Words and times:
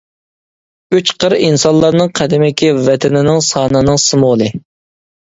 ئۈچ 0.97 1.11
قىر 1.25 1.35
ئىنسانلارنىڭ 1.41 2.11
قەدىمكى 2.23 2.75
ۋەتىنىنىڭ 2.91 3.47
سانىنىڭ 3.53 4.05
سىمۋولى. 4.09 4.55